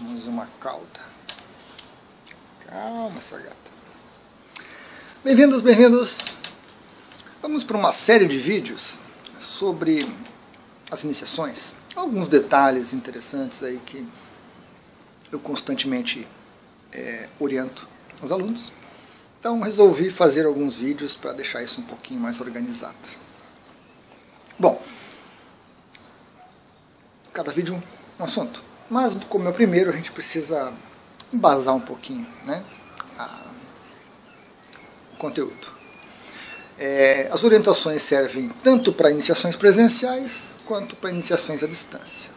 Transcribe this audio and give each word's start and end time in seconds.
Uma 0.00 0.46
cauda. 0.58 1.00
Calma, 2.66 3.20
sua 3.20 3.38
gata. 3.38 3.54
Bem-vindos, 5.22 5.60
bem-vindos. 5.60 6.16
Vamos 7.42 7.64
para 7.64 7.76
uma 7.76 7.92
série 7.92 8.26
de 8.26 8.38
vídeos 8.38 8.98
sobre 9.38 10.10
as 10.90 11.04
iniciações. 11.04 11.74
Alguns 11.94 12.28
detalhes 12.28 12.94
interessantes 12.94 13.62
aí 13.62 13.76
que 13.76 14.08
eu 15.30 15.38
constantemente 15.38 16.26
é, 16.90 17.28
oriento 17.38 17.86
os 18.22 18.32
alunos. 18.32 18.72
Então 19.38 19.60
resolvi 19.60 20.10
fazer 20.10 20.46
alguns 20.46 20.78
vídeos 20.78 21.14
para 21.14 21.34
deixar 21.34 21.62
isso 21.62 21.78
um 21.78 21.84
pouquinho 21.84 22.20
mais 22.20 22.40
organizado. 22.40 22.96
Bom, 24.58 24.82
cada 27.34 27.52
vídeo 27.52 27.82
um 28.18 28.24
assunto. 28.24 28.69
Mas 28.90 29.14
como 29.28 29.46
é 29.46 29.50
o 29.50 29.54
primeiro, 29.54 29.90
a 29.90 29.92
gente 29.92 30.10
precisa 30.10 30.72
embasar 31.32 31.76
um 31.76 31.80
pouquinho 31.80 32.26
né, 32.44 32.64
a, 33.16 33.44
o 35.14 35.16
conteúdo. 35.16 35.78
É, 36.76 37.28
as 37.30 37.44
orientações 37.44 38.02
servem 38.02 38.48
tanto 38.64 38.92
para 38.92 39.10
iniciações 39.10 39.54
presenciais 39.54 40.56
quanto 40.66 40.96
para 40.96 41.10
iniciações 41.10 41.62
à 41.62 41.68
distância. 41.68 42.30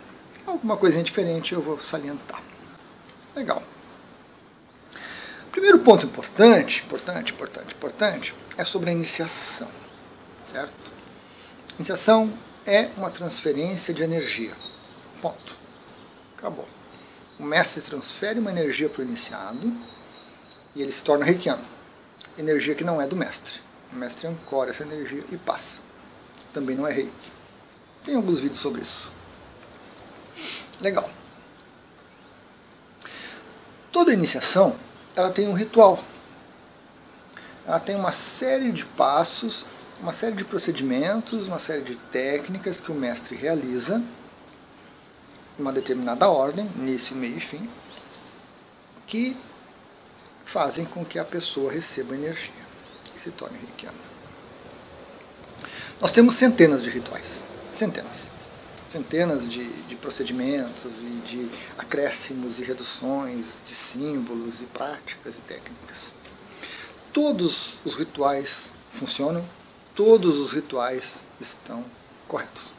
Alguma 0.45 0.77
coisa 0.77 1.01
diferente 1.01 1.53
eu 1.53 1.61
vou 1.61 1.81
salientar. 1.81 2.41
Legal. 3.35 3.63
Primeiro 5.51 5.79
ponto 5.79 6.05
importante, 6.05 6.83
importante, 6.85 7.31
importante, 7.31 7.73
importante, 7.73 8.33
é 8.57 8.63
sobre 8.63 8.89
a 8.89 8.93
iniciação, 8.93 9.69
certo? 10.45 10.91
Iniciação 11.79 12.31
é 12.65 12.89
uma 12.97 13.09
transferência 13.09 13.93
de 13.93 14.03
energia. 14.03 14.51
Ponto. 15.21 15.63
Acabou. 16.43 16.67
O 17.39 17.43
mestre 17.43 17.81
transfere 17.81 18.37
uma 18.37 18.51
energia 18.51 18.89
para 18.89 18.99
o 18.99 19.05
iniciado 19.05 19.71
e 20.75 20.81
ele 20.81 20.91
se 20.91 21.01
torna 21.01 21.23
reikiano. 21.23 21.63
Energia 22.37 22.75
que 22.75 22.83
não 22.83 23.01
é 23.01 23.07
do 23.07 23.15
mestre. 23.15 23.61
O 23.93 23.95
mestre 23.95 24.27
ancora 24.27 24.71
essa 24.71 24.83
energia 24.83 25.23
e 25.31 25.37
passa. 25.37 25.79
Também 26.53 26.75
não 26.75 26.85
é 26.85 26.91
reiki. 26.91 27.31
Tem 28.03 28.15
alguns 28.15 28.41
vídeos 28.41 28.59
sobre 28.59 28.81
isso. 28.81 29.09
Legal. 30.81 31.09
Toda 33.89 34.13
iniciação 34.13 34.75
ela 35.15 35.31
tem 35.31 35.47
um 35.47 35.53
ritual. 35.53 36.03
Ela 37.65 37.79
tem 37.79 37.95
uma 37.95 38.11
série 38.11 38.73
de 38.73 38.83
passos, 38.83 39.65
uma 40.01 40.11
série 40.11 40.35
de 40.35 40.43
procedimentos, 40.43 41.47
uma 41.47 41.59
série 41.59 41.83
de 41.83 41.95
técnicas 41.95 42.81
que 42.81 42.91
o 42.91 42.95
mestre 42.95 43.33
realiza 43.33 44.03
uma 45.57 45.71
determinada 45.71 46.27
ordem, 46.27 46.69
início, 46.75 47.15
meio 47.15 47.37
e 47.37 47.39
fim, 47.39 47.69
que 49.05 49.37
fazem 50.45 50.85
com 50.85 51.05
que 51.05 51.19
a 51.19 51.25
pessoa 51.25 51.71
receba 51.71 52.15
energia 52.15 52.51
e 53.15 53.19
se 53.19 53.31
torne 53.31 53.57
reikiana. 53.57 53.97
Nós 56.01 56.11
temos 56.11 56.35
centenas 56.35 56.83
de 56.83 56.89
rituais, 56.89 57.43
centenas, 57.73 58.31
centenas 58.89 59.49
de, 59.49 59.67
de 59.83 59.95
procedimentos 59.95 60.91
e 60.99 61.21
de 61.27 61.49
acréscimos 61.77 62.59
e 62.59 62.63
reduções 62.63 63.45
de 63.65 63.73
símbolos 63.73 64.61
e 64.61 64.65
práticas 64.65 65.35
e 65.35 65.41
técnicas. 65.41 66.13
Todos 67.11 67.79
os 67.85 67.95
rituais 67.95 68.69
funcionam, 68.91 69.47
todos 69.95 70.37
os 70.37 70.51
rituais 70.51 71.19
estão 71.39 71.85
corretos. 72.27 72.73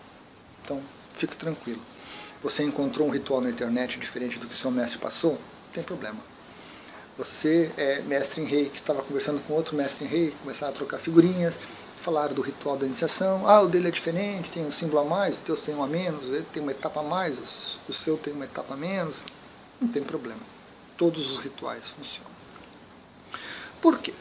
Então, 0.62 0.82
fique 1.16 1.36
tranquilo 1.36 1.80
você 2.44 2.62
encontrou 2.62 3.08
um 3.08 3.10
ritual 3.10 3.40
na 3.40 3.48
internet 3.48 3.98
diferente 3.98 4.38
do 4.38 4.46
que 4.46 4.54
seu 4.54 4.70
mestre 4.70 4.98
passou, 4.98 5.32
não 5.32 5.72
tem 5.72 5.82
problema. 5.82 6.18
Você 7.16 7.72
é 7.74 8.02
mestre 8.02 8.42
em 8.42 8.44
rei 8.44 8.68
que 8.68 8.76
estava 8.76 9.02
conversando 9.02 9.40
com 9.46 9.54
outro 9.54 9.74
mestre 9.74 10.04
em 10.04 10.08
rei, 10.08 10.34
começaram 10.42 10.74
a 10.74 10.76
trocar 10.76 10.98
figurinhas, 10.98 11.58
falaram 12.02 12.34
do 12.34 12.42
ritual 12.42 12.76
da 12.76 12.84
iniciação. 12.84 13.48
Ah, 13.48 13.62
o 13.62 13.68
dele 13.68 13.88
é 13.88 13.90
diferente, 13.90 14.52
tem 14.52 14.62
um 14.62 14.70
símbolo 14.70 15.00
a 15.00 15.04
mais, 15.04 15.38
o 15.38 15.40
teu 15.40 15.56
tem 15.56 15.74
um 15.74 15.82
a 15.82 15.86
menos, 15.86 16.26
ele 16.26 16.46
tem 16.52 16.62
uma 16.62 16.72
etapa 16.72 17.00
a 17.00 17.02
mais, 17.02 17.78
o 17.88 17.92
seu 17.94 18.18
tem 18.18 18.34
uma 18.34 18.44
etapa 18.44 18.74
a 18.74 18.76
menos. 18.76 19.24
Não 19.80 19.88
tem 19.88 20.04
problema. 20.04 20.40
Todos 20.98 21.30
os 21.30 21.38
rituais 21.38 21.88
funcionam. 21.88 22.30
Por 23.80 23.98
quê? 23.98 24.12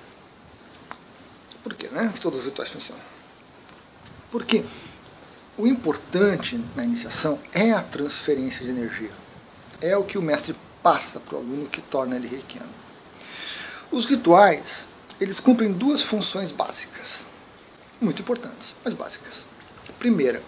Por 1.61 1.73
quê, 1.73 1.89
né? 1.89 2.13
Todos 2.21 2.39
os 2.39 2.45
rituais 2.45 2.69
funcionam. 2.69 3.03
Por 4.31 4.45
quê? 4.45 4.63
O 5.55 5.67
importante 5.67 6.59
na 6.75 6.83
iniciação 6.83 7.39
é 7.51 7.71
a 7.71 7.81
transferência 7.81 8.65
de 8.65 8.71
energia. 8.71 9.11
É 9.79 9.95
o 9.95 10.03
que 10.03 10.17
o 10.17 10.21
mestre 10.21 10.55
passa 10.81 11.19
para 11.19 11.35
o 11.35 11.39
aluno 11.39 11.69
que 11.69 11.81
torna 11.81 12.15
ele 12.15 12.27
reikiano. 12.27 12.71
Os 13.91 14.07
rituais, 14.07 14.87
eles 15.21 15.39
cumprem 15.39 15.71
duas 15.71 16.01
funções 16.01 16.51
básicas, 16.51 17.27
muito 18.01 18.21
importantes, 18.21 18.73
mas 18.83 18.93
básicas. 18.93 19.45
primeira, 19.99 20.41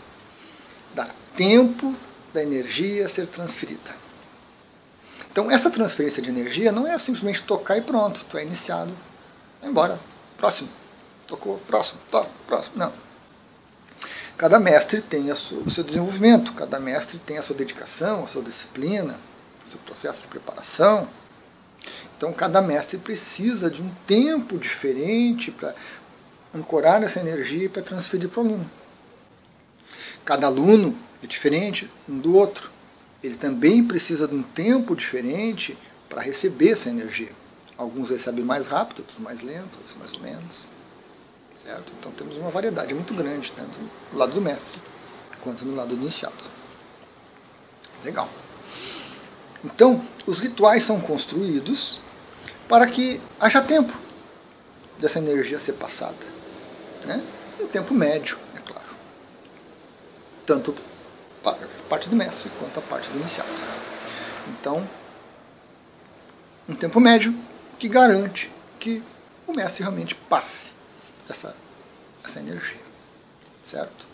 dar 0.96 1.14
tempo 1.38 1.96
da 2.34 2.42
energia 2.42 3.06
a 3.06 3.10
ser 3.10 3.28
transferida. 3.28 3.96
Então, 5.32 5.52
essa 5.52 5.70
transferência 5.70 6.22
de 6.22 6.30
energia 6.30 6.72
não 6.72 6.88
é 6.88 6.98
simplesmente 6.98 7.44
tocar 7.44 7.78
e 7.78 7.82
pronto, 7.82 8.26
tu 8.30 8.38
é 8.38 8.44
iniciado, 8.44 8.92
vai 9.62 9.70
embora, 9.70 10.00
próximo, 10.38 10.70
tocou, 11.28 11.58
próximo, 11.60 12.00
toca, 12.10 12.30
próximo. 12.48 12.78
Não 12.78 13.05
Cada 14.38 14.60
mestre 14.60 15.02
tem 15.02 15.32
o 15.32 15.36
seu 15.36 15.84
desenvolvimento, 15.84 16.52
cada 16.54 16.78
mestre 16.80 17.18
tem 17.20 17.38
a 17.38 17.42
sua 17.42 17.56
dedicação, 17.56 18.26
a 18.26 18.28
sua 18.28 18.44
disciplina, 18.44 19.18
o 19.66 19.70
seu 19.70 19.80
processo 19.80 20.22
de 20.22 20.28
preparação. 20.28 21.08
Então, 22.18 22.34
cada 22.34 22.62
mestre 22.62 22.98
precisa 22.98 23.70
de 23.70 23.82
um 23.82 23.90
tempo 24.06 24.58
diferente 24.58 25.52
para 25.52 25.74
ancorar 26.54 27.02
essa 27.04 27.20
energia 27.20 27.70
para 27.70 27.82
transferir 27.82 28.28
para 28.30 28.42
o 28.42 28.46
aluno. 28.46 28.70
Cada 30.26 30.48
aluno 30.48 30.98
é 31.24 31.28
diferente 31.28 31.90
um 32.08 32.18
do 32.18 32.36
outro. 32.36 32.72
Ele 33.24 33.36
também 33.36 33.84
precisa 33.84 34.28
de 34.28 34.36
um 34.36 34.44
tempo 34.44 34.96
diferente 34.96 35.78
para 36.10 36.22
receber 36.22 36.72
essa 36.72 36.90
energia. 36.90 37.32
Alguns 37.78 38.10
recebem 38.10 38.44
mais 38.44 38.68
rápido, 38.68 39.00
outros 39.00 39.20
mais 39.20 39.42
lento, 39.42 39.78
outros 39.78 39.96
mais 39.98 40.14
ou 40.14 40.20
menos. 40.20 40.68
Certo? 41.56 41.92
Então 42.00 42.12
temos 42.12 42.38
uma 42.38 42.50
variedade 42.50 42.94
muito 42.94 43.14
grande, 43.14 43.52
tanto 43.52 43.80
no 44.12 44.18
lado 44.18 44.34
do 44.34 44.42
mestre 44.42 44.82
quanto 45.46 45.64
no 45.64 45.76
lado 45.76 45.96
do 45.96 46.02
iniciado. 46.02 46.34
Legal. 48.04 48.28
Então, 49.64 50.04
os 50.26 50.40
rituais 50.40 50.84
são 50.84 51.00
construídos 51.00 52.00
para 52.68 52.88
que 52.88 53.22
haja 53.40 53.62
tempo 53.62 53.98
dessa 55.00 55.20
energia 55.20 55.60
ser 55.60 55.74
passada. 55.74 56.18
Né? 57.04 57.24
Um 57.60 57.68
tempo 57.68 57.94
médio, 57.94 58.38
é 58.56 58.60
claro. 58.60 58.88
Tanto 60.46 60.76
para 61.44 61.54
a 61.54 61.90
parte 61.90 62.10
do 62.10 62.16
mestre 62.16 62.52
quanto 62.60 62.80
a 62.80 62.84
parte 62.84 63.10
do 63.10 63.20
iniciado. 63.20 63.50
Então, 64.50 64.88
um 66.68 66.76
tempo 66.76 67.00
médio 67.00 67.36
que 67.80 67.88
garante 67.88 68.52
que 68.80 69.04
o 69.48 69.54
mestre 69.54 69.84
realmente 69.84 70.16
passe 70.16 70.75
essa, 71.30 71.56
essa 72.24 72.40
energia. 72.40 72.82
Certo? 73.64 74.06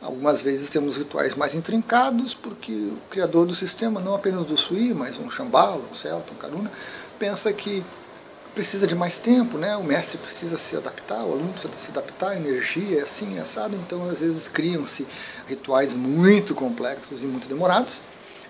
Algumas 0.00 0.40
vezes 0.40 0.70
temos 0.70 0.96
rituais 0.96 1.34
mais 1.34 1.54
intrincados, 1.54 2.32
porque 2.32 2.72
o 2.72 2.98
criador 3.10 3.46
do 3.46 3.54
sistema, 3.54 4.00
não 4.00 4.14
apenas 4.14 4.46
do 4.46 4.56
Sui, 4.56 4.94
mas 4.94 5.18
um 5.18 5.28
Shambhala, 5.28 5.84
um 5.90 5.94
Celta, 5.94 6.32
um 6.32 6.36
Karuna, 6.36 6.70
pensa 7.18 7.52
que 7.52 7.84
precisa 8.54 8.86
de 8.86 8.94
mais 8.94 9.18
tempo, 9.18 9.58
né? 9.58 9.76
o 9.76 9.84
mestre 9.84 10.16
precisa 10.18 10.56
se 10.56 10.74
adaptar, 10.76 11.22
o 11.24 11.32
aluno 11.32 11.52
precisa 11.52 11.72
se 11.78 11.90
adaptar, 11.90 12.30
a 12.30 12.36
energia 12.36 12.98
é 12.98 13.02
assim, 13.02 13.36
é 13.36 13.40
assado, 13.40 13.76
então 13.76 14.08
às 14.08 14.18
vezes 14.18 14.48
criam-se 14.48 15.06
rituais 15.46 15.94
muito 15.94 16.54
complexos 16.54 17.22
e 17.22 17.26
muito 17.26 17.46
demorados, 17.46 18.00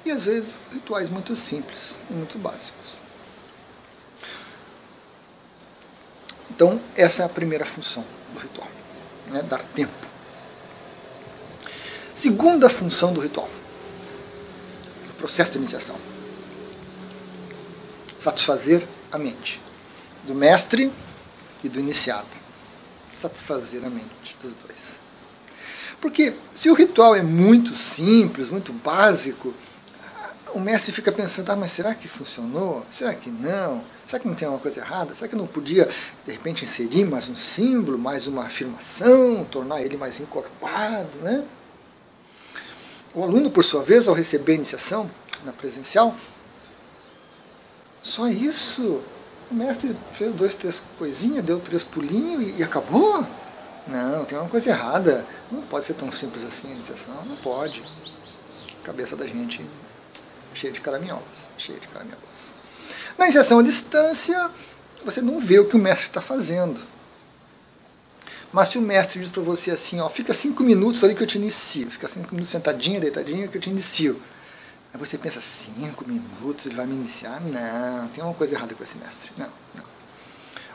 e 0.05 0.11
às 0.11 0.25
vezes 0.25 0.55
rituais 0.73 1.11
muito 1.11 1.35
simples 1.37 1.97
e 2.09 2.15
muito 2.15 2.39
básicos. 2.39 3.00
Então, 6.61 6.79
essa 6.95 7.23
é 7.23 7.25
a 7.25 7.29
primeira 7.31 7.65
função 7.65 8.05
do 8.35 8.39
ritual, 8.39 8.69
né? 9.29 9.43
dar 9.43 9.63
tempo. 9.63 10.07
Segunda 12.15 12.69
função 12.69 13.15
do 13.15 13.21
ritual, 13.21 13.49
do 15.07 15.15
processo 15.15 15.53
de 15.53 15.57
iniciação: 15.57 15.97
satisfazer 18.19 18.87
a 19.11 19.17
mente 19.17 19.59
do 20.25 20.35
mestre 20.35 20.93
e 21.65 21.69
do 21.71 21.81
iniciado. 21.81 22.29
Satisfazer 23.19 23.83
a 23.83 23.89
mente 23.89 24.37
dos 24.43 24.53
dois. 24.53 25.01
Porque 25.99 26.35
se 26.55 26.69
o 26.69 26.75
ritual 26.75 27.17
é 27.17 27.23
muito 27.23 27.71
simples, 27.71 28.51
muito 28.51 28.71
básico, 28.71 29.55
o 30.53 30.61
mestre 30.61 30.93
fica 30.93 31.11
pensando, 31.11 31.49
ah, 31.53 31.57
mas 31.57 31.73
será 31.73 31.95
que 31.95 32.07
funcionou? 32.07 32.85
Será 32.91 33.15
que 33.15 33.31
não? 33.31 33.83
Será 34.11 34.19
que 34.19 34.27
não 34.27 34.35
tem 34.35 34.45
alguma 34.45 34.61
coisa 34.61 34.81
errada? 34.81 35.15
Será 35.15 35.29
que 35.29 35.37
não 35.37 35.47
podia, 35.47 35.89
de 36.27 36.33
repente, 36.33 36.65
inserir 36.65 37.05
mais 37.05 37.29
um 37.29 37.37
símbolo, 37.37 37.97
mais 37.97 38.27
uma 38.27 38.43
afirmação, 38.43 39.45
tornar 39.45 39.83
ele 39.83 39.97
mais 39.97 40.19
encorpado, 40.19 41.17
né? 41.19 41.47
O 43.15 43.23
aluno, 43.23 43.53
por 43.53 43.63
sua 43.63 43.85
vez, 43.85 44.09
ao 44.09 44.15
receber 44.15 44.51
a 44.51 44.55
iniciação 44.57 45.09
na 45.45 45.53
presencial, 45.53 46.13
Só 48.03 48.27
isso? 48.27 49.01
O 49.49 49.55
mestre 49.55 49.95
fez 50.13 50.35
dois, 50.35 50.57
três 50.57 50.83
coisinhas, 50.99 51.45
deu 51.45 51.61
três 51.61 51.85
pulinhos 51.85 52.43
e, 52.43 52.57
e 52.59 52.63
acabou? 52.65 53.25
Não, 53.87 54.25
tem 54.25 54.37
uma 54.37 54.49
coisa 54.49 54.71
errada. 54.71 55.25
Não 55.53 55.63
pode 55.63 55.87
ser 55.87 55.95
tão 55.95 56.11
simples 56.11 56.43
assim 56.43 56.67
a 56.73 56.75
iniciação. 56.75 57.25
Não 57.27 57.37
pode. 57.37 57.81
Cabeça 58.83 59.15
da 59.15 59.27
gente 59.27 59.65
cheia 60.53 60.73
de 60.73 60.81
caraminholas. 60.81 61.49
Cheia 61.57 61.79
de 61.79 61.87
caraminholas. 61.87 62.30
Na 63.21 63.27
iniciação 63.27 63.59
à 63.59 63.63
distância, 63.63 64.51
você 65.05 65.21
não 65.21 65.39
vê 65.39 65.59
o 65.59 65.67
que 65.67 65.77
o 65.77 65.79
mestre 65.79 66.07
está 66.07 66.23
fazendo. 66.23 66.81
Mas 68.51 68.69
se 68.69 68.79
o 68.79 68.81
mestre 68.81 69.21
diz 69.21 69.29
para 69.29 69.43
você 69.43 69.73
assim, 69.73 70.01
ó, 70.01 70.09
fica 70.09 70.33
cinco 70.33 70.63
minutos 70.63 71.05
ali 71.05 71.15
que 71.15 71.23
eu 71.23 71.27
te 71.27 71.37
inicio, 71.37 71.91
fica 71.91 72.09
cinco 72.09 72.35
minutos 72.35 72.51
sentadinha, 72.51 72.99
deitadinha 72.99 73.47
que 73.47 73.59
eu 73.59 73.61
te 73.61 73.69
inicio. 73.69 74.19
Aí 74.91 74.99
você 74.99 75.19
pensa, 75.19 75.39
cinco 75.39 76.03
minutos, 76.09 76.65
ele 76.65 76.75
vai 76.75 76.87
me 76.87 76.95
iniciar? 76.95 77.43
Não, 77.43 78.09
tem 78.09 78.25
uma 78.25 78.33
coisa 78.33 78.55
errada 78.55 78.75
com 78.75 78.83
esse 78.83 78.97
mestre. 78.97 79.31
Não, 79.37 79.49
não. 79.75 79.85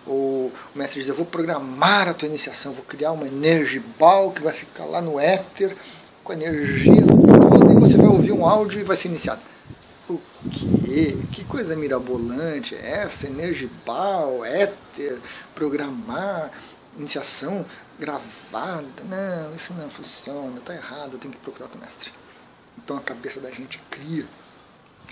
O 0.05 0.51
mestre 0.75 0.99
diz, 0.99 1.09
eu 1.09 1.15
vou 1.15 1.25
programar 1.25 2.09
a 2.09 2.13
tua 2.13 2.27
iniciação, 2.27 2.73
vou 2.73 2.85
criar 2.85 3.11
uma 3.11 3.25
energibal 3.25 4.29
que 4.29 4.43
vai 4.43 4.53
ficar 4.53 4.85
lá 4.85 5.01
no 5.01 5.19
éter, 5.19 5.75
com 6.23 6.31
a 6.31 6.35
energia 6.35 7.01
toda, 7.07 7.73
e 7.73 7.79
você 7.79 7.97
vai 7.97 8.05
ouvir 8.05 8.33
um 8.33 8.45
áudio 8.45 8.81
e 8.81 8.83
vai 8.83 8.95
ser 8.95 9.07
iniciado. 9.07 9.41
O 10.07 10.21
Que 11.31 11.43
coisa 11.43 11.75
mirabolante 11.75 12.73
é 12.73 13.03
essa? 13.03 13.27
Energibal, 13.27 14.45
éter, 14.45 15.19
programar 15.53 16.51
iniciação 16.97 17.65
gravada. 17.99 19.03
Não, 19.09 19.53
isso 19.53 19.73
não 19.73 19.89
funciona, 19.89 20.57
está 20.57 20.73
errado, 20.73 21.17
tenho 21.17 21.33
que 21.33 21.39
procurar 21.39 21.69
o 21.73 21.77
mestre. 21.77 22.11
Então 22.77 22.95
a 22.95 23.01
cabeça 23.01 23.41
da 23.41 23.51
gente 23.51 23.77
cria 23.89 24.25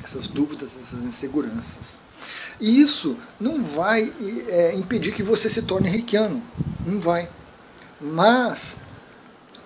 essas 0.01 0.27
dúvidas, 0.27 0.69
essas 0.81 1.03
inseguranças. 1.03 2.01
E 2.61 2.81
isso 2.81 3.17
não 3.37 3.61
vai 3.61 4.13
é, 4.47 4.75
impedir 4.75 5.13
que 5.13 5.21
você 5.21 5.49
se 5.49 5.63
torne 5.63 5.89
reikiano. 5.89 6.41
Não 6.85 7.01
vai. 7.01 7.29
Mas 7.99 8.77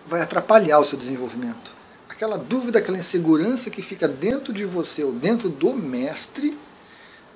vai 0.07 0.21
atrapalhar 0.21 0.79
o 0.79 0.85
seu 0.85 0.97
desenvolvimento. 0.97 1.76
Aquela 2.17 2.39
dúvida, 2.39 2.79
aquela 2.79 2.97
insegurança 2.97 3.69
que 3.69 3.79
fica 3.83 4.07
dentro 4.07 4.51
de 4.51 4.65
você 4.65 5.03
ou 5.03 5.11
dentro 5.11 5.49
do 5.49 5.71
mestre 5.71 6.57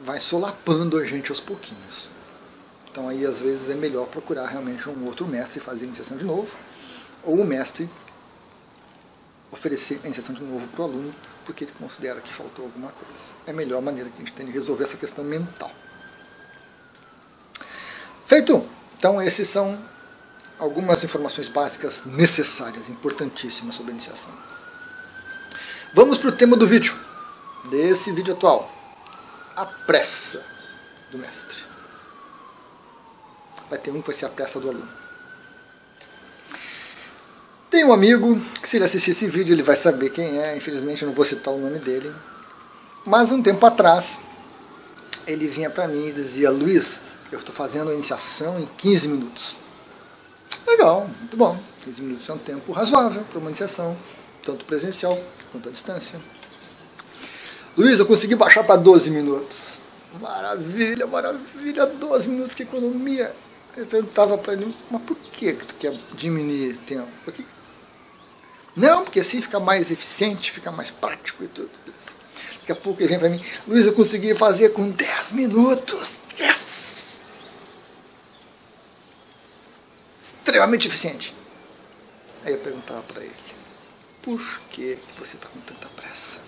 vai 0.04 0.20
solapando 0.20 0.98
a 0.98 1.06
gente 1.06 1.30
aos 1.30 1.40
pouquinhos. 1.40 2.10
Então 2.90 3.08
aí 3.08 3.24
às 3.24 3.40
vezes 3.42 3.70
é 3.70 3.76
melhor 3.76 4.08
procurar 4.08 4.48
realmente 4.48 4.90
um 4.90 5.06
outro 5.06 5.28
mestre 5.28 5.60
e 5.60 5.62
fazer 5.62 5.84
a 5.84 5.88
iniciação 5.88 6.18
de 6.18 6.26
novo, 6.26 6.50
ou 7.24 7.40
o 7.40 7.46
mestre 7.46 7.88
oferecer 9.52 10.00
a 10.04 10.08
iniciação 10.08 10.34
de 10.34 10.44
novo 10.44 10.68
para 10.70 10.82
o 10.82 10.86
aluno, 10.86 11.14
porque 11.46 11.66
ele 11.66 11.74
considera 11.78 12.20
que 12.20 12.34
faltou 12.34 12.66
alguma 12.66 12.90
coisa. 12.92 13.36
É 13.46 13.52
a 13.52 13.54
melhor 13.54 13.84
maneira 13.84 14.10
que 14.10 14.16
a 14.16 14.26
gente 14.26 14.34
tem 14.34 14.48
de 14.48 14.52
resolver 14.52 14.86
essa 14.86 14.98
questão 14.98 15.24
mental. 15.24 15.72
Feito! 18.26 18.68
Então 18.98 19.22
esses 19.22 19.48
são 19.48 19.78
algumas 20.58 21.04
informações 21.04 21.50
básicas 21.50 22.04
necessárias, 22.04 22.90
importantíssimas 22.90 23.76
sobre 23.76 23.92
a 23.92 23.94
iniciação. 23.94 24.61
Vamos 25.94 26.18
para 26.18 26.30
o 26.30 26.32
tema 26.32 26.56
do 26.56 26.66
vídeo, 26.66 26.98
desse 27.70 28.14
vídeo 28.14 28.34
atual. 28.34 28.72
A 29.58 29.66
pressa 29.66 30.42
do 31.12 31.18
mestre 31.18 31.58
vai 33.70 33.78
ter 33.78 33.92
um 33.92 34.00
que 34.02 34.08
vai 34.08 34.16
ser 34.16 34.26
a 34.26 34.30
peça 34.30 34.58
do 34.62 34.70
aluno. 34.70 34.88
Tem 37.70 37.84
um 37.84 37.92
amigo 37.92 38.40
que, 38.62 38.70
se 38.70 38.78
ele 38.78 38.86
assistir 38.86 39.12
esse 39.12 39.28
vídeo, 39.28 39.54
ele 39.54 39.64
vai 39.64 39.76
saber 39.76 40.12
quem 40.12 40.40
é. 40.40 40.56
Infelizmente, 40.56 41.02
eu 41.02 41.10
não 41.10 41.16
vou 41.16 41.26
citar 41.26 41.54
o 41.54 41.58
nome 41.58 41.80
dele. 41.80 42.14
Mas, 43.06 43.30
um 43.32 43.42
tempo 43.42 43.66
atrás, 43.66 44.18
ele 45.28 45.48
vinha 45.48 45.70
para 45.70 45.90
mim 45.90 46.08
e 46.08 46.12
dizia: 46.14 46.50
Luiz, 46.52 47.02
eu 47.34 47.40
estou 47.40 47.54
fazendo 47.54 47.92
a 47.92 47.94
iniciação 47.94 48.58
em 48.60 48.66
15 48.78 49.08
minutos. 49.10 49.58
Legal, 50.66 51.10
muito 51.20 51.36
bom. 51.36 51.62
15 51.84 52.02
minutos 52.02 52.30
é 52.30 52.34
um 52.34 52.38
tempo 52.38 52.72
razoável 52.72 53.24
para 53.24 53.40
uma 53.40 53.50
iniciação, 53.50 53.98
tanto 54.44 54.64
presencial 54.64 55.18
quanto 55.52 55.70
à 55.70 55.72
distância. 55.72 56.20
Luiz, 57.78 58.00
eu 58.00 58.06
consegui 58.06 58.36
baixar 58.36 58.64
para 58.64 58.76
12 58.76 59.10
minutos. 59.10 59.80
Maravilha, 60.20 61.08
maravilha, 61.08 61.86
12 61.86 62.30
minutos, 62.30 62.56
que 62.56 62.64
economia. 62.64 63.34
Eu 63.78 63.86
perguntava 63.86 64.38
para 64.38 64.54
ele, 64.54 64.76
mas 64.90 65.02
por 65.04 65.16
que 65.16 65.54
tu 65.54 65.76
quer 65.76 65.94
diminuir 66.14 66.76
tempo? 66.86 67.08
Por 67.24 67.34
que... 67.34 67.46
Não, 68.76 69.04
porque 69.04 69.22
assim 69.22 69.42
fica 69.42 69.60
mais 69.60 69.90
eficiente, 69.92 70.52
fica 70.52 70.72
mais 70.72 70.92
prático 70.92 71.44
e 71.44 71.48
tudo 71.48 71.70
isso. 71.88 72.16
Daqui 72.60 72.72
a 72.74 72.76
pouco 72.76 73.02
ele 73.02 73.10
vem 73.10 73.20
para 73.20 73.30
mim, 73.30 73.42
Luiz, 73.68 73.86
eu 73.86 73.94
consegui 73.94 74.36
fazer 74.36 74.70
com 74.70 74.90
10 74.90 75.32
minutos. 75.32 76.20
Yes! 76.40 77.20
Extremamente 80.40 80.88
eficiente. 80.88 81.34
Aí 82.44 82.54
eu 82.54 82.60
perguntava 82.60 83.02
para 83.04 83.24
ele, 83.24 83.32
por 84.22 84.40
que 84.70 84.98
você 85.18 85.36
está 85.36 85.48
com 85.48 85.60
tanta 85.62 85.88
pressa? 85.90 86.40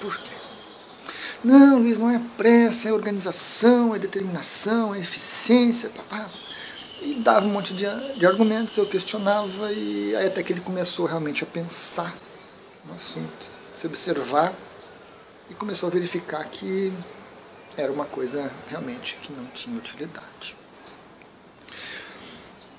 Por 0.00 0.16
quê? 0.18 0.36
Não, 1.44 1.78
Luiz, 1.78 1.98
não 1.98 2.10
é 2.10 2.20
pressa, 2.36 2.88
é 2.88 2.92
organização, 2.92 3.94
é 3.94 3.98
determinação, 3.98 4.94
é 4.94 4.98
eficiência, 4.98 5.88
papá. 5.90 6.28
E 7.00 7.14
dava 7.14 7.46
um 7.46 7.50
monte 7.50 7.74
de, 7.74 7.84
de 8.18 8.26
argumentos, 8.26 8.76
eu 8.76 8.86
questionava, 8.86 9.72
e 9.72 10.16
aí 10.16 10.26
até 10.26 10.42
que 10.42 10.52
ele 10.52 10.60
começou 10.60 11.06
realmente 11.06 11.44
a 11.44 11.46
pensar 11.46 12.12
no 12.84 12.94
assunto, 12.94 13.46
se 13.74 13.86
observar, 13.86 14.52
e 15.48 15.54
começou 15.54 15.88
a 15.88 15.92
verificar 15.92 16.44
que 16.44 16.92
era 17.76 17.92
uma 17.92 18.06
coisa 18.06 18.50
realmente 18.68 19.16
que 19.22 19.32
não 19.32 19.44
tinha 19.46 19.76
utilidade. 19.76 20.56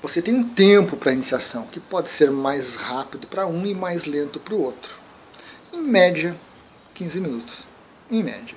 Você 0.01 0.21
tem 0.21 0.35
um 0.35 0.47
tempo 0.47 0.95
para 0.95 1.11
iniciação, 1.11 1.65
que 1.67 1.79
pode 1.79 2.09
ser 2.09 2.29
mais 2.29 2.75
rápido 2.75 3.27
para 3.27 3.47
um 3.47 3.65
e 3.65 3.73
mais 3.73 4.05
lento 4.05 4.39
para 4.39 4.53
o 4.53 4.61
outro. 4.61 4.97
Em 5.73 5.81
média, 5.81 6.35
15 6.93 7.19
minutos 7.19 7.63
em 8.09 8.23
média. 8.23 8.55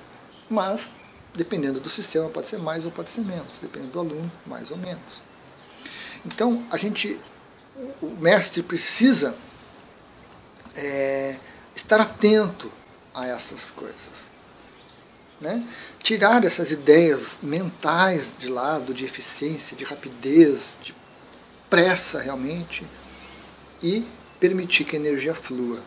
Mas, 0.49 0.89
dependendo 1.33 1.79
do 1.79 1.89
sistema, 1.89 2.29
pode 2.29 2.47
ser 2.47 2.59
mais 2.59 2.85
ou 2.85 2.91
pode 2.91 3.09
ser 3.09 3.21
menos, 3.21 3.59
dependendo 3.61 3.91
do 3.91 3.99
aluno, 3.99 4.31
mais 4.45 4.71
ou 4.71 4.77
menos. 4.77 5.21
Então, 6.25 6.63
a 6.71 6.77
gente, 6.77 7.19
o 8.01 8.07
mestre 8.19 8.61
precisa 8.61 9.35
é, 10.75 11.37
estar 11.75 11.99
atento 11.99 12.71
a 13.13 13.27
essas 13.27 13.71
coisas. 13.71 14.29
Né? 15.39 15.65
Tirar 16.03 16.43
essas 16.45 16.71
ideias 16.71 17.39
mentais 17.41 18.27
de 18.37 18.47
lado, 18.47 18.93
de 18.93 19.05
eficiência, 19.05 19.75
de 19.75 19.83
rapidez, 19.83 20.77
de 20.83 20.93
pressa 21.71 22.19
realmente, 22.19 22.85
e 23.81 24.05
permitir 24.39 24.83
que 24.83 24.97
a 24.97 24.99
energia 24.99 25.33
flua. 25.33 25.79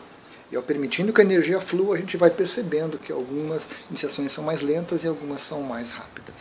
E 0.51 0.55
ao 0.55 0.63
permitindo 0.63 1.13
que 1.13 1.21
a 1.21 1.23
energia 1.23 1.61
flua, 1.61 1.95
a 1.95 1.99
gente 1.99 2.17
vai 2.17 2.31
percebendo 2.31 2.97
que 2.97 3.11
algumas 3.11 3.63
iniciações 3.89 4.31
são 4.31 4.43
mais 4.43 4.61
lentas 4.61 5.03
e 5.03 5.07
algumas 5.07 5.41
são 5.41 5.61
mais 5.61 5.91
rápidas. 5.91 6.35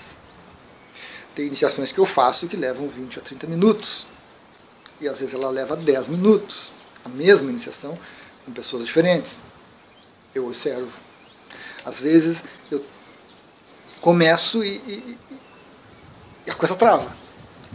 Tem 1.35 1.47
iniciações 1.47 1.93
que 1.93 1.99
eu 1.99 2.07
faço 2.07 2.49
que 2.49 2.57
levam 2.57 2.89
20 2.89 3.19
a 3.19 3.23
30 3.23 3.47
minutos. 3.47 4.07
E 5.01 5.09
às 5.09 5.19
vezes 5.19 5.35
ela 5.35 5.51
leva 5.51 5.77
10 5.77 6.09
minutos. 6.09 6.73
A 7.05 7.09
mesma 7.09 7.51
iniciação 7.51 7.99
com 8.45 8.53
pessoas 8.53 8.87
diferentes. 8.87 9.39
Eu 10.35 10.47
observo. 10.47 10.91
Às 11.85 12.01
vezes 12.01 12.39
eu 12.71 12.83
começo 14.01 14.65
e, 14.65 14.77
e, 14.77 15.19
e 16.47 16.51
a 16.51 16.55
coisa 16.55 16.77
trava. 16.77 17.15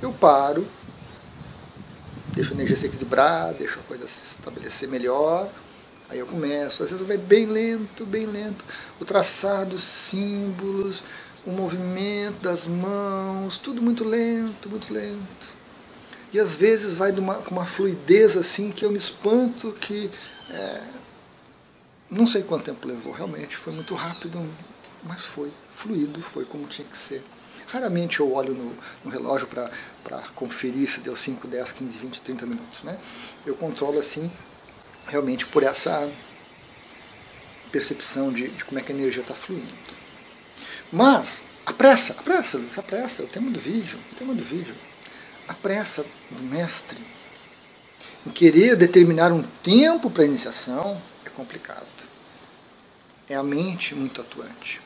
Eu 0.01 0.13
paro, 0.13 0.65
deixo 2.39 2.51
a 2.51 2.55
energia 2.55 2.75
se 2.75 2.85
equilibrar, 2.85 3.53
deixo 3.53 3.79
a 3.79 3.83
coisa 3.83 4.07
se 4.07 4.37
estabelecer 4.37 4.87
melhor 4.87 5.49
Aí 6.09 6.17
eu 6.17 6.25
começo, 6.25 6.81
às 6.81 6.89
vezes 6.89 7.05
vai 7.05 7.17
bem 7.17 7.45
lento, 7.45 8.03
bem 8.03 8.25
lento, 8.25 8.65
o 8.99 9.05
traçar 9.05 9.63
dos 9.63 9.83
símbolos, 9.83 11.03
o 11.45 11.51
movimento 11.51 12.41
das 12.41 12.65
mãos, 12.65 13.59
tudo 13.59 13.79
muito 13.79 14.03
lento, 14.03 14.67
muito 14.69 14.91
lento. 14.91 15.53
E 16.33 16.39
às 16.39 16.55
vezes 16.55 16.95
vai 16.95 17.11
uma, 17.11 17.35
com 17.35 17.51
uma 17.51 17.65
fluidez 17.65 18.35
assim 18.35 18.71
que 18.71 18.83
eu 18.83 18.89
me 18.89 18.97
espanto 18.97 19.71
que 19.73 20.09
é, 20.49 20.81
não 22.09 22.25
sei 22.25 22.41
quanto 22.41 22.65
tempo 22.65 22.87
levou, 22.87 23.13
realmente 23.13 23.55
foi 23.55 23.73
muito 23.73 23.93
rápido, 23.93 24.43
mas 25.03 25.23
foi 25.23 25.51
fluido, 25.75 26.19
foi 26.21 26.43
como 26.43 26.65
tinha 26.65 26.87
que 26.87 26.97
ser. 26.97 27.23
Raramente 27.71 28.19
eu 28.19 28.33
olho 28.33 28.53
no, 28.53 28.75
no 29.05 29.11
relógio 29.11 29.47
para 29.47 30.21
conferir 30.35 30.89
se 30.89 30.99
deu 31.01 31.15
5, 31.15 31.47
10, 31.47 31.71
15, 31.71 31.99
20, 31.99 32.21
30 32.21 32.45
minutos. 32.45 32.83
Né? 32.83 32.97
Eu 33.45 33.55
controlo 33.55 33.99
assim 33.99 34.29
realmente 35.07 35.45
por 35.45 35.61
essa 35.63 36.11
percepção 37.71 38.33
de, 38.33 38.47
de 38.47 38.65
como 38.65 38.79
é 38.79 38.83
que 38.83 38.91
a 38.91 38.95
energia 38.95 39.21
está 39.21 39.35
fluindo. 39.35 39.67
Mas 40.91 41.43
a 41.65 41.71
pressa, 41.71 42.13
a 42.13 42.23
pressa, 42.23 42.59
a 42.77 42.81
pressa, 42.81 43.23
o 43.23 43.27
tema 43.27 43.51
do 43.51 43.59
vídeo, 43.59 43.99
o 44.11 44.15
tema 44.15 44.33
do 44.33 44.43
vídeo, 44.43 44.73
a 45.47 45.53
pressa 45.53 46.03
do 46.31 46.41
mestre 46.41 46.97
em 48.25 48.31
querer 48.31 48.75
determinar 48.75 49.31
um 49.31 49.43
tempo 49.63 50.09
para 50.09 50.23
a 50.23 50.25
iniciação 50.25 50.99
é 51.23 51.29
complicado. 51.29 51.85
É 53.27 53.35
a 53.35 53.43
mente 53.43 53.93
muito 53.93 54.21
atuante. 54.21 54.81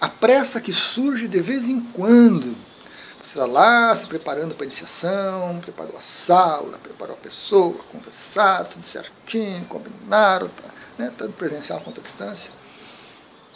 A 0.00 0.08
pressa 0.08 0.60
que 0.60 0.72
surge 0.72 1.28
de 1.28 1.40
vez 1.40 1.68
em 1.68 1.80
quando. 1.80 2.54
Você 2.84 3.38
está 3.40 3.46
lá 3.46 3.94
se 3.94 4.06
preparando 4.06 4.54
para 4.54 4.64
a 4.64 4.66
iniciação, 4.66 5.60
preparou 5.60 5.96
a 5.98 6.00
sala, 6.00 6.78
preparou 6.78 7.14
a 7.14 7.18
pessoa, 7.18 7.74
conversar, 7.92 8.64
tudo 8.64 8.84
certinho, 8.86 9.64
combinaram, 9.66 10.48
tá, 10.48 10.64
né, 10.96 11.12
tanto 11.16 11.32
presencial 11.32 11.80
quanto 11.80 12.00
à 12.00 12.02
distância. 12.02 12.50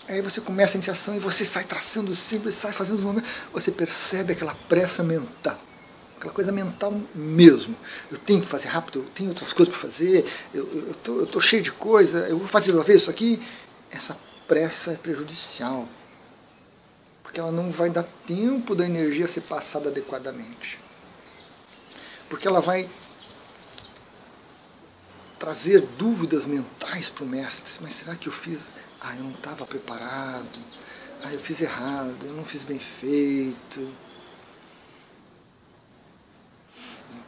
Aí 0.09 0.21
você 0.21 0.41
começa 0.41 0.75
a 0.75 0.79
iniciação 0.79 1.15
e 1.15 1.21
você 1.21 1.45
sai 1.45 1.65
traçando 1.65 2.11
o 2.11 2.17
símbolo, 2.17 2.53
sai 2.53 2.73
fazendo 2.73 2.97
os 2.97 3.03
movimentos, 3.03 3.31
você 3.53 3.71
percebe 3.71 4.33
aquela 4.33 4.55
pressa 4.69 5.03
mental 5.03 5.59
aquela 6.23 6.33
coisa 6.33 6.53
mental 6.53 6.95
mesmo. 7.15 7.75
Eu 8.11 8.17
tenho 8.19 8.41
que 8.41 8.47
fazer 8.47 8.69
rápido, 8.69 9.01
eu 9.01 9.07
tenho 9.15 9.31
outras 9.31 9.53
coisas 9.53 9.75
para 9.75 9.89
fazer, 9.91 10.25
eu 10.55 11.25
estou 11.25 11.41
cheio 11.41 11.63
de 11.63 11.73
coisa, 11.73 12.29
eu 12.29 12.39
vou 12.39 12.47
fazer 12.47 12.73
uma 12.73 12.85
vez 12.85 13.03
isso 13.03 13.11
aqui. 13.11 13.43
Essa 13.91 14.17
pressa 14.53 14.93
é 14.93 14.97
prejudicial, 14.97 15.89
porque 17.23 17.41
ela 17.41 17.51
não 17.51 17.71
vai 17.71 17.89
dar 17.89 18.05
tempo 18.27 18.75
da 18.75 18.85
energia 18.85 19.27
ser 19.27 19.41
passada 19.41 19.89
adequadamente. 19.89 20.79
Porque 22.29 22.47
ela 22.47 22.61
vai 22.61 22.87
trazer 25.39 25.81
dúvidas 25.97 26.45
mentais 26.45 27.09
para 27.09 27.25
o 27.25 27.27
mestre. 27.27 27.73
Mas 27.81 27.95
será 27.95 28.15
que 28.15 28.29
eu 28.29 28.33
fiz? 28.33 28.69
Ah, 29.01 29.17
eu 29.17 29.25
não 29.25 29.31
estava 29.31 29.65
preparado. 29.65 30.59
Ah, 31.25 31.33
eu 31.33 31.41
fiz 31.41 31.63
errado, 31.63 32.15
eu 32.23 32.35
não 32.35 32.45
fiz 32.45 32.63
bem 32.65 32.79
feito 32.79 33.91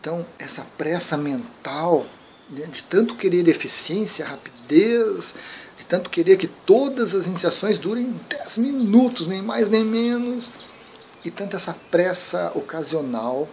Então, 0.05 0.27
essa 0.39 0.63
pressa 0.77 1.17
mental, 1.17 2.05
de 2.49 2.83
tanto 2.85 3.15
querer 3.15 3.49
eficiência, 3.49 4.27
rapidez, 4.27 5.35
de 5.77 5.85
tanto 5.85 6.11
querer 6.11 6.37
que 6.37 6.47
todas 6.47 7.15
as 7.15 7.27
iniciações 7.27 7.79
durem 7.79 8.13
10 8.29 8.59
minutos, 8.59 9.27
nem 9.27 9.43
mais 9.43 9.69
nem 9.69 9.85
menos, 9.85 10.69
e 11.25 11.31
tanto 11.31 11.57
essa 11.57 11.75
pressa 11.91 12.53
ocasional, 12.55 13.49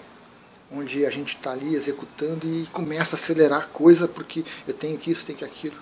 onde 0.72 1.06
a 1.06 1.10
gente 1.10 1.36
está 1.36 1.52
ali 1.52 1.76
executando 1.76 2.48
e 2.48 2.66
começa 2.68 3.16
a 3.16 3.20
acelerar 3.20 3.62
a 3.62 3.66
coisa 3.66 4.08
porque 4.08 4.46
eu 4.68 4.74
tenho 4.74 4.98
que 4.98 5.12
isso, 5.12 5.26
tenho 5.26 5.38
que 5.38 5.46
aquilo. 5.46 5.78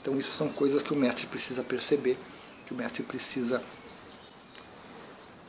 Então, 0.00 0.18
isso 0.18 0.36
são 0.36 0.48
coisas 0.48 0.82
que 0.82 0.92
o 0.92 0.96
mestre 0.96 1.26
precisa 1.26 1.62
perceber, 1.62 2.16
que 2.64 2.72
o 2.72 2.76
mestre 2.76 3.02
precisa 3.02 3.62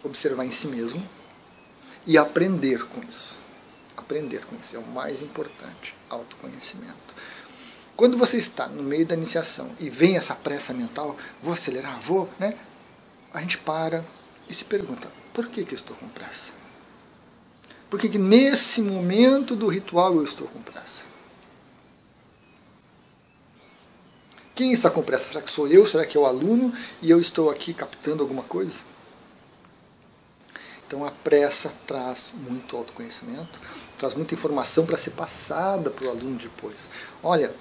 observar 0.03 0.45
em 0.45 0.51
si 0.51 0.67
mesmo 0.67 1.01
e 2.05 2.17
aprender 2.17 2.85
com 2.87 3.01
isso 3.07 3.47
aprender 4.07 4.45
com 4.45 4.55
isso. 4.55 4.75
É 4.75 4.79
o 4.79 4.87
mais 4.87 5.21
importante, 5.21 5.93
autoconhecimento. 6.09 7.15
Quando 7.95 8.17
você 8.17 8.37
está 8.37 8.67
no 8.67 8.83
meio 8.83 9.05
da 9.05 9.15
iniciação 9.15 9.69
e 9.79 9.89
vem 9.89 10.17
essa 10.17 10.35
pressa 10.35 10.73
mental, 10.73 11.17
vou 11.41 11.53
acelerar, 11.53 11.99
vou, 11.99 12.29
né? 12.39 12.55
A 13.33 13.41
gente 13.41 13.57
para 13.57 14.05
e 14.47 14.53
se 14.53 14.63
pergunta, 14.63 15.11
por 15.33 15.47
que, 15.47 15.65
que 15.65 15.75
estou 15.75 15.95
com 15.97 16.07
pressa? 16.07 16.51
Por 17.89 17.99
que, 17.99 18.09
que 18.09 18.17
nesse 18.17 18.81
momento 18.81 19.55
do 19.55 19.67
ritual 19.67 20.15
eu 20.15 20.23
estou 20.23 20.47
com 20.47 20.61
pressa? 20.61 21.05
Quem 24.53 24.73
está 24.73 24.89
com 24.89 25.03
pressa? 25.03 25.29
Será 25.29 25.41
que 25.41 25.51
sou 25.51 25.67
eu? 25.67 25.85
Será 25.85 26.05
que 26.05 26.17
é 26.17 26.19
o 26.19 26.25
aluno? 26.25 26.73
E 27.01 27.09
eu 27.09 27.21
estou 27.21 27.49
aqui 27.49 27.73
captando 27.73 28.23
alguma 28.23 28.43
coisa? 28.43 28.73
Então 30.87 31.05
a 31.05 31.11
pressa 31.11 31.71
traz 31.85 32.27
muito 32.33 32.77
autoconhecimento, 32.77 33.59
traz 33.99 34.15
muita 34.15 34.33
informação 34.33 34.85
para 34.85 34.97
ser 34.97 35.11
passada 35.11 35.89
para 35.89 36.07
o 36.07 36.09
aluno 36.09 36.37
depois. 36.37 36.75
Olha, 37.21 37.51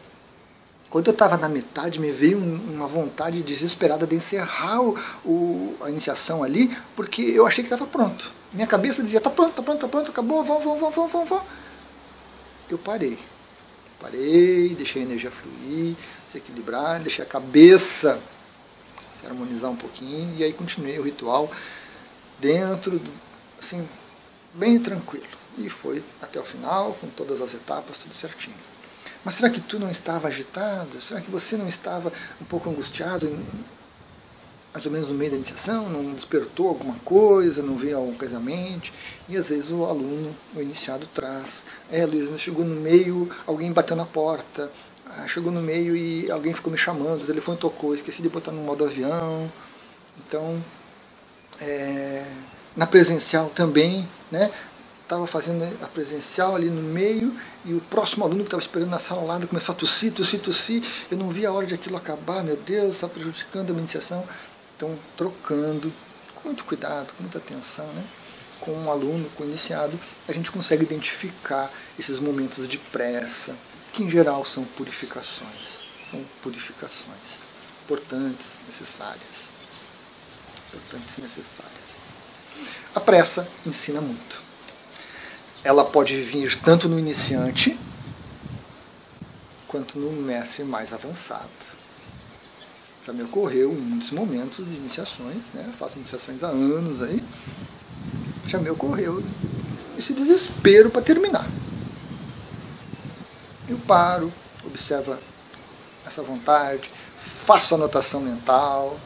quando 0.89 1.09
eu 1.09 1.13
estava 1.13 1.37
na 1.37 1.49
metade, 1.49 1.99
me 1.99 2.13
veio 2.13 2.39
uma 2.39 2.87
vontade 2.87 3.43
desesperada 3.43 4.07
de 4.07 4.15
encerrar 4.15 4.81
o, 4.81 4.97
o, 5.25 5.77
a 5.83 5.91
iniciação 5.91 6.45
ali, 6.45 6.77
porque 6.95 7.21
eu 7.21 7.45
achei 7.45 7.65
que 7.65 7.73
estava 7.73 7.91
pronto. 7.91 8.33
Minha 8.53 8.69
cabeça 8.69 9.03
dizia: 9.03 9.19
está 9.19 9.29
pronto, 9.29 9.51
está 9.51 9.63
pronto, 9.63 9.77
está 9.77 9.89
pronto, 9.89 10.11
acabou, 10.13 10.45
vamos, 10.45 10.65
vamos, 10.65 10.81
vamos, 10.81 11.13
vamos, 11.13 11.29
vamos. 11.29 11.45
Eu 12.71 12.79
parei. 12.79 13.19
Parei, 14.01 14.75
deixei 14.77 15.03
a 15.03 15.05
energia 15.05 15.31
fluir, 15.31 15.97
se 16.31 16.39
equilibrar, 16.39 17.01
deixei 17.01 17.25
a 17.25 17.29
cabeça 17.29 18.21
se 19.21 19.27
harmonizar 19.27 19.71
um 19.71 19.77
pouquinho, 19.77 20.37
e 20.39 20.45
aí 20.45 20.53
continuei 20.53 20.99
o 20.99 21.03
ritual 21.03 21.51
dentro, 22.39 23.01
assim, 23.59 23.87
bem 24.55 24.79
tranquilo. 24.79 25.27
E 25.59 25.71
foi 25.71 26.03
até 26.21 26.39
o 26.39 26.45
final, 26.45 26.93
com 27.01 27.09
todas 27.09 27.41
as 27.41 27.55
etapas, 27.55 27.99
tudo 27.99 28.15
certinho. 28.15 28.57
Mas 29.25 29.37
será 29.37 29.51
que 29.51 29.61
tu 29.61 29.79
não 29.79 29.91
estava 29.91 30.29
agitado? 30.29 31.01
Será 31.01 31.21
que 31.21 31.31
você 31.31 31.57
não 31.57 31.69
estava 31.69 32.13
um 32.41 32.45
pouco 32.45 32.71
angustiado, 32.71 33.27
em, 33.27 33.45
mais 34.73 34.85
ou 34.85 34.93
menos 34.93 35.09
no 35.09 35.15
meio 35.15 35.31
da 35.31 35.37
iniciação? 35.37 35.89
Não 35.89 36.13
despertou 36.13 36.69
alguma 36.69 36.95
coisa? 37.05 37.63
Não 37.63 37.77
veio 37.77 37.99
à 37.99 38.39
mente? 38.39 38.93
E 39.29 39.37
às 39.37 39.49
vezes 39.49 39.71
o 39.71 39.85
aluno, 39.85 40.35
o 40.55 40.61
iniciado, 40.61 41.07
traz. 41.09 41.65
É, 41.91 42.05
Luiz, 42.05 42.39
chegou 42.41 42.65
no 42.65 42.81
meio, 42.81 43.29
alguém 43.47 43.73
bateu 43.73 43.97
na 43.97 44.07
porta. 44.07 44.71
Ah, 45.07 45.27
chegou 45.27 45.51
no 45.51 45.63
meio 45.63 45.97
e 45.97 46.31
alguém 46.31 46.53
ficou 46.53 46.71
me 46.71 46.79
chamando, 46.79 47.23
o 47.23 47.27
telefone 47.27 47.57
tocou, 47.57 47.95
esqueci 47.95 48.21
de 48.21 48.29
botar 48.29 48.53
no 48.53 48.61
modo 48.63 48.85
avião. 48.85 49.51
Então, 50.19 50.63
é, 51.61 52.25
na 52.77 52.87
presencial 52.87 53.51
também, 53.51 54.09
né? 54.31 54.51
Estava 55.03 55.27
fazendo 55.27 55.63
a 55.83 55.87
presencial 55.87 56.57
ali 56.57 56.69
no 56.69 56.83
meio 56.83 57.33
e 57.65 57.73
o 57.73 57.81
próximo 57.81 58.25
aluno 58.25 58.41
que 58.41 58.49
estava 58.49 58.61
esperando 58.61 58.91
na 58.91 58.99
sala 58.99 59.21
ao 59.21 59.27
lado 59.27 59.47
começou 59.47 59.73
a 59.73 59.79
tossir, 59.79 60.13
tossir, 60.13 60.41
tossir. 60.41 60.83
Eu 61.11 61.17
não 61.17 61.29
vi 61.29 61.47
a 61.47 61.53
hora 61.53 61.65
de 61.65 61.75
aquilo 61.75 61.97
acabar, 61.97 62.43
meu 62.43 62.57
Deus, 62.57 62.95
está 62.95 63.09
prejudicando 63.09 63.71
a 63.71 63.73
minha 63.73 63.83
iniciação. 63.83 64.27
Então, 64.77 64.93
trocando, 65.17 65.93
com 66.35 66.49
muito 66.49 66.65
cuidado, 66.65 67.13
com 67.17 67.23
muita 67.23 67.39
atenção, 67.39 67.87
né? 67.93 68.05
com 68.61 68.73
um 68.73 68.91
aluno, 68.91 69.29
com 69.37 69.45
o 69.45 69.47
iniciado, 69.47 69.99
a 70.27 70.33
gente 70.33 70.51
consegue 70.51 70.83
identificar 70.83 71.71
esses 71.99 72.19
momentos 72.19 72.69
de 72.69 72.79
pressa, 72.79 73.55
que 73.93 74.03
em 74.03 74.11
geral 74.11 74.45
são 74.45 74.65
purificações. 74.65 75.87
São 76.11 76.21
purificações 76.43 77.47
importantes, 77.85 78.59
necessárias. 78.67 79.56
Importantes, 80.77 81.19
necessárias. 81.19 81.97
A 82.95 83.01
pressa 83.01 83.47
ensina 83.67 84.01
muito 84.01 84.47
ela 85.67 85.85
pode 85.85 86.23
vir 86.23 86.57
tanto 86.61 86.89
no 86.89 86.97
iniciante 86.97 87.77
quanto 89.67 89.99
no 89.99 90.13
mestre 90.13 90.63
mais 90.63 90.93
avançado. 90.93 91.51
Já 93.05 93.13
me 93.13 93.25
ocorreu 93.25 93.73
em 93.73 93.77
muitos 93.77 94.13
momentos 94.13 94.65
de 94.65 94.77
iniciações, 94.77 95.39
né? 95.53 95.73
faço 95.77 95.99
iniciações 95.99 96.45
há 96.45 96.49
anos 96.49 97.03
aí, 97.03 97.21
já 98.47 98.61
me 98.61 98.71
ocorreu 98.71 99.21
esse 99.99 100.13
desespero 100.13 100.89
para 100.89 101.03
terminar. 101.03 101.47
Eu 103.69 103.79
paro, 103.79 104.33
observo 104.65 105.19
essa 106.07 106.23
vontade, 106.23 106.89
faço 107.45 107.75
anotação 107.75 108.21
mental, 108.21 108.97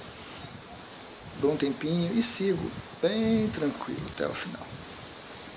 dou 1.40 1.52
um 1.52 1.56
tempinho 1.56 2.12
e 2.14 2.22
sigo 2.22 2.70
bem 3.02 3.48
tranquilo 3.48 4.00
até 4.14 4.26
o 4.26 4.34
final. 4.34 4.66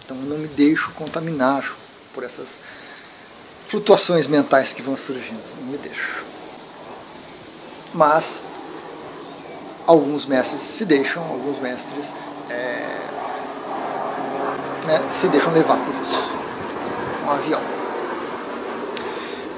Então 0.04 0.18
eu 0.18 0.24
não 0.24 0.38
me 0.38 0.48
deixo 0.48 0.92
contaminar 0.92 1.76
por 2.14 2.24
essas 2.24 2.48
flutuações 3.68 4.28
mentais 4.28 4.72
que 4.72 4.82
vão 4.82 4.98
surgindo. 4.98 5.42
Não 5.60 5.68
me 5.68 5.78
deixo. 5.78 6.24
Mas 7.94 8.42
alguns 9.86 10.26
mestres 10.26 10.62
se 10.62 10.86
deixam, 10.86 11.24
alguns 11.24 11.60
mestres 11.60 12.08
é, 12.50 12.98
né, 14.86 15.04
se 15.12 15.28
deixam 15.28 15.52
levar 15.52 15.78
por 15.78 15.96
isso. 16.02 16.34
Um 17.26 17.32
avião. 17.32 17.62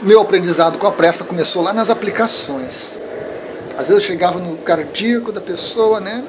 Meu 0.01 0.21
aprendizado 0.21 0.77
com 0.77 0.87
a 0.87 0.91
pressa 0.91 1.23
começou 1.23 1.61
lá 1.61 1.73
nas 1.73 1.89
aplicações. 1.89 2.97
Às 3.77 3.87
vezes 3.87 4.03
eu 4.03 4.07
chegava 4.07 4.39
no 4.39 4.57
cardíaco 4.57 5.31
da 5.31 5.41
pessoa, 5.41 5.99
né? 5.99 6.23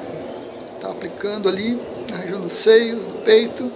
Estava 0.75 0.93
aplicando 0.93 1.47
ali 1.47 1.79
na 2.09 2.17
região 2.17 2.41
dos 2.41 2.51
seios, 2.51 3.03
do 3.03 3.23
peito 3.23 3.71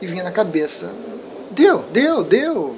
e 0.00 0.06
vinha 0.06 0.22
na 0.22 0.30
cabeça: 0.30 0.92
deu, 1.50 1.78
deu, 1.90 2.22
deu, 2.22 2.76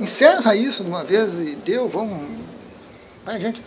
encerra 0.00 0.54
isso 0.54 0.82
de 0.82 0.88
uma 0.88 1.04
vez 1.04 1.34
e 1.40 1.56
deu, 1.56 1.88
vamos. 1.88 2.38
Vai, 3.24 3.38
gente. 3.38 3.62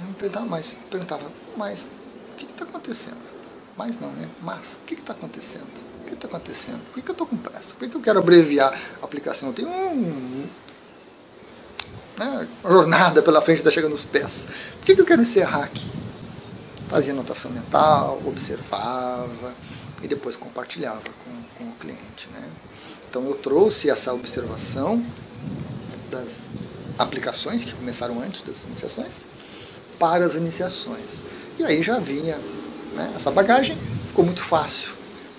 Eu 0.00 0.06
me 0.06 0.14
perguntava 0.14 0.46
mais, 0.46 0.76
perguntava, 0.90 1.24
mas 1.56 1.88
o 2.32 2.36
que 2.36 2.44
está 2.44 2.64
acontecendo? 2.64 3.38
Mas 3.76 4.00
não, 4.00 4.10
né? 4.10 4.28
Mas 4.42 4.74
o 4.74 4.86
que 4.86 4.94
está 4.94 5.12
acontecendo? 5.12 5.68
O 6.02 6.04
que 6.06 6.14
está 6.14 6.26
acontecendo? 6.26 6.80
Por 6.86 6.94
que, 6.94 7.02
que 7.02 7.10
eu 7.10 7.12
estou 7.12 7.26
com 7.26 7.36
pressa? 7.36 7.74
Por 7.74 7.80
que, 7.80 7.88
que 7.88 7.96
eu 7.96 8.00
quero 8.00 8.18
abreviar 8.18 8.76
a 9.00 9.04
aplicação? 9.04 9.52
Tenho 9.52 9.68
um, 9.68 10.46
né, 12.16 12.48
jornada 12.62 13.22
pela 13.22 13.40
frente 13.40 13.58
está 13.58 13.70
chegando 13.70 13.92
nos 13.92 14.04
pés. 14.04 14.44
Que, 14.88 14.94
que 14.94 15.02
eu 15.02 15.04
quero 15.04 15.20
encerrar 15.20 15.64
aqui? 15.64 15.86
Fazia 16.88 17.12
anotação 17.12 17.50
mental, 17.50 18.22
observava 18.24 19.52
e 20.02 20.08
depois 20.08 20.34
compartilhava 20.34 21.02
com, 21.02 21.58
com 21.58 21.70
o 21.70 21.74
cliente. 21.74 22.26
Né? 22.32 22.48
Então 23.06 23.22
eu 23.26 23.34
trouxe 23.34 23.90
essa 23.90 24.14
observação 24.14 25.04
das 26.10 26.28
aplicações 26.98 27.64
que 27.64 27.74
começaram 27.74 28.18
antes 28.22 28.40
das 28.40 28.62
iniciações 28.62 29.12
para 29.98 30.24
as 30.24 30.34
iniciações. 30.36 31.04
E 31.58 31.64
aí 31.64 31.82
já 31.82 31.98
vinha 31.98 32.38
Né? 32.94 33.12
Essa 33.14 33.30
bagagem 33.30 33.76
ficou 34.06 34.24
muito 34.24 34.42
fácil 34.42 34.94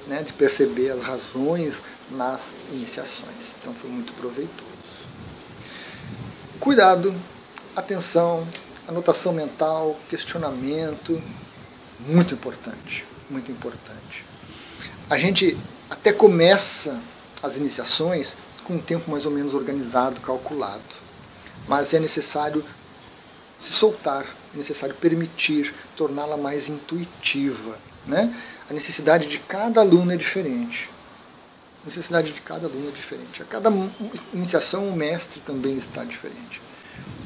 né, 0.05 0.21
de 0.21 0.31
perceber 0.31 0.91
as 0.91 1.01
razões 1.01 1.73
nas 2.11 2.41
iniciações. 2.71 3.55
Então 3.59 3.73
foi 3.73 3.89
muito 3.89 4.13
proveitoso. 4.13 4.69
Cuidado, 6.59 7.11
atenção, 7.75 8.47
anotação 8.89 9.31
mental, 9.31 9.95
questionamento, 10.09 11.21
muito 11.99 12.33
importante, 12.33 13.05
muito 13.29 13.51
importante. 13.51 14.25
A 15.07 15.17
gente 15.17 15.55
até 15.89 16.11
começa 16.11 16.99
as 17.41 17.55
iniciações 17.55 18.35
com 18.63 18.75
um 18.75 18.81
tempo 18.81 19.09
mais 19.09 19.25
ou 19.25 19.31
menos 19.31 19.53
organizado, 19.53 20.19
calculado, 20.21 20.81
mas 21.67 21.93
é 21.93 21.99
necessário 21.99 22.65
se 23.59 23.71
soltar, 23.71 24.25
é 24.53 24.57
necessário 24.57 24.95
permitir, 24.95 25.73
torná-la 25.95 26.37
mais 26.37 26.67
intuitiva. 26.67 27.77
Né? 28.07 28.33
A 28.69 28.73
necessidade 28.73 29.27
de 29.27 29.37
cada 29.37 29.81
aluno 29.81 30.11
é 30.11 30.17
diferente. 30.17 30.89
A 31.83 31.85
necessidade 31.85 32.31
de 32.31 32.41
cada 32.41 32.65
aluno 32.65 32.89
é 32.89 32.91
diferente. 32.91 33.41
A 33.41 33.45
cada 33.45 33.69
iniciação, 34.33 34.87
o 34.87 34.95
mestre 34.95 35.41
também 35.41 35.77
está 35.77 36.03
diferente. 36.03 36.68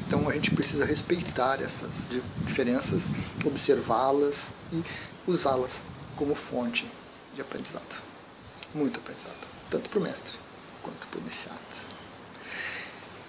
Então 0.06 0.28
a 0.28 0.32
gente 0.32 0.50
precisa 0.50 0.84
respeitar 0.84 1.60
essas 1.62 1.90
diferenças, 2.44 3.02
observá-las 3.44 4.50
e 4.72 4.82
usá-las 5.26 5.82
como 6.16 6.34
fonte 6.34 6.86
de 7.34 7.40
aprendizado. 7.40 8.02
Muito 8.74 8.98
aprendizado, 8.98 9.46
tanto 9.70 9.88
para 9.88 9.98
o 9.98 10.02
mestre 10.02 10.38
quanto 10.82 11.06
para 11.08 11.18
o 11.18 11.22
iniciado. 11.22 11.58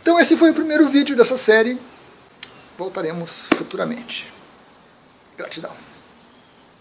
Então 0.02 0.20
esse 0.20 0.38
foi 0.38 0.52
o 0.52 0.54
primeiro 0.54 0.88
vídeo 0.88 1.16
dessa 1.16 1.38
série. 1.38 1.80
Voltaremos 2.78 3.48
futuramente. 3.56 4.32
Gratidão. 5.38 5.95